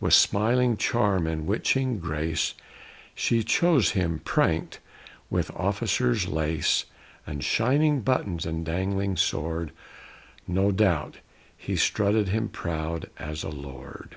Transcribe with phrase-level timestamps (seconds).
[0.00, 2.54] With smiling charm and witching grace
[3.14, 4.80] She chose him pranked
[5.28, 6.86] with officer's lace
[7.26, 9.72] And shining buttons and dangling sword;
[10.48, 11.18] No doubt
[11.54, 14.16] he strutted him proud as a lord!